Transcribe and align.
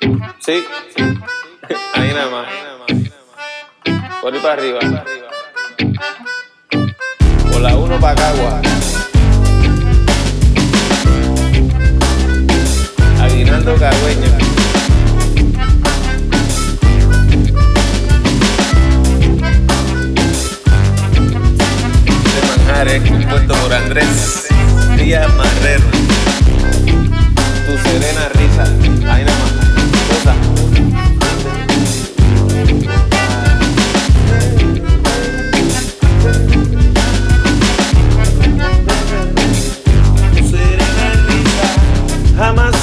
Sí, 0.00 0.64
ahí 1.94 2.12
nada 2.14 2.30
más. 2.30 2.46
Por 4.22 4.32
ahí 4.32 4.40
para 4.40 4.54
arriba. 4.54 4.80
Por 7.52 7.60
la 7.60 7.76
1 7.76 8.00
para 8.00 8.14
Cagua. 8.14 8.62
Aguinaldo 13.20 13.76
Cagüeño. 13.76 14.30
De 22.24 22.40
Manjares, 22.48 23.10
compuesto 23.10 23.54
por 23.54 23.72
Andrés 23.74 24.48
Díaz 24.96 25.34
Marrero. 25.34 25.84
Tu 27.66 27.78
serena 27.78 28.28
risa. 28.30 28.64
Ahí 29.12 29.24
nada 29.24 29.38
más. 29.38 29.49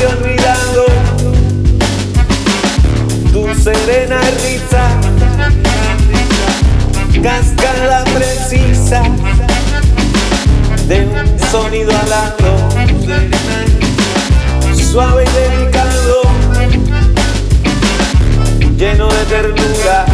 Olvidado. 0.05 0.85
Tu 3.31 3.63
serena 3.63 4.19
risa, 4.43 4.89
cascada 7.21 8.03
precisa 8.05 9.01
de 10.87 11.05
un 11.05 11.39
sonido 11.51 11.91
alado, 11.91 12.69
suave 14.91 15.23
y 15.23 15.55
delicado, 15.55 16.21
lleno 18.77 19.07
de 19.07 19.25
ternura, 19.25 20.05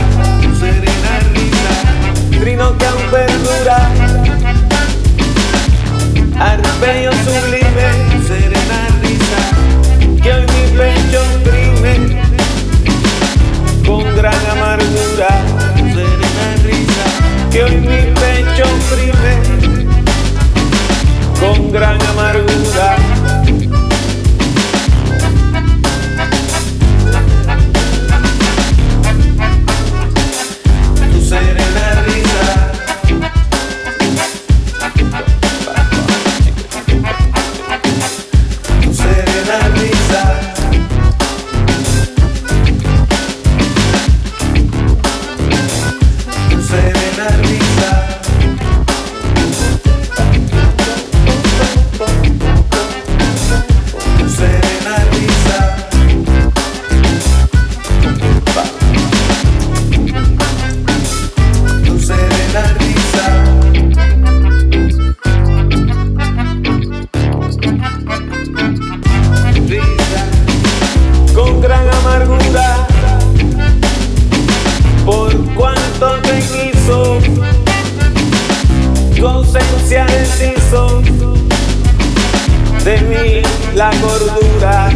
de 82.83 82.97
mí 83.01 83.41
la 83.75 83.91
cordura. 84.01 84.89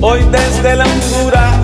Hoy 0.00 0.20
desde 0.30 0.76
la 0.76 0.84
hondura 0.84 1.62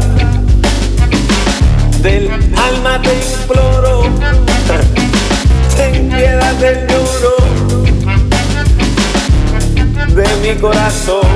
del 2.02 2.30
alma 2.56 3.00
te 3.02 3.14
imploro, 3.14 4.02
ten 5.76 6.08
piedad 6.08 6.54
del 6.54 6.86
lloro 6.88 7.36
de 10.14 10.26
mi 10.42 10.60
corazón. 10.60 11.26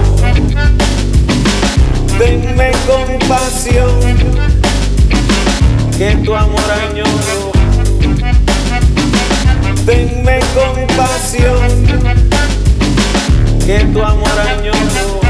Tenme 2.19 2.73
compasión, 2.87 4.01
que 5.97 6.17
tu 6.17 6.35
amor 6.35 6.61
añoro. 6.91 7.52
Tenme 9.93 10.41
compasión, 10.55 11.69
que 13.67 13.79
tu 13.93 14.03
amor 14.03 14.39
añoro. 14.49 15.21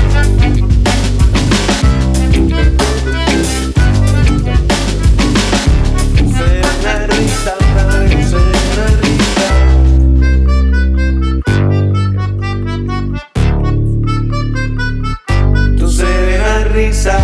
Risa, 16.72 17.18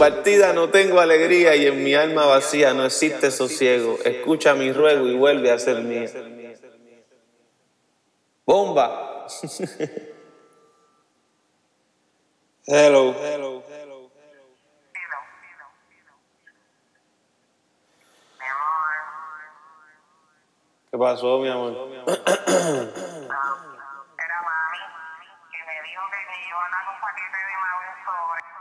partida 0.00 0.54
no 0.54 0.70
tengo 0.70 0.98
alegría 0.98 1.54
y 1.56 1.66
en 1.66 1.84
mi 1.84 1.94
alma 1.94 2.24
vacía 2.24 2.72
no 2.72 2.86
existe 2.86 3.30
sosiego. 3.30 3.98
Escucha 4.02 4.54
mi 4.54 4.72
ruego 4.72 5.06
y 5.06 5.14
vuelve 5.14 5.52
a 5.52 5.58
ser 5.58 5.82
mío. 5.82 6.08
Bomba. 8.46 9.26
Hello. 12.66 13.14
Hello. 13.20 13.62
¿Qué 20.90 20.98
pasó, 20.98 21.38
mi 21.38 21.48
amor? 21.48 21.72
Era 21.72 22.16
mami 22.16 22.46
que 25.52 25.60
me 25.68 25.76
dijo 25.86 26.02
que 26.10 26.20
me 26.26 26.36
iba 26.48 26.58
a 26.58 26.70
dar 26.70 26.84
un 26.88 26.98
paquete 27.00 27.40
de 27.46 27.54
Maui 27.62 27.88
sobre. 28.04 28.59